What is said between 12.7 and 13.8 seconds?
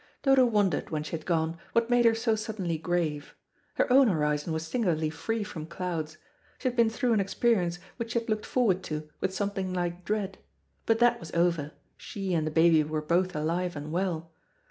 were both alive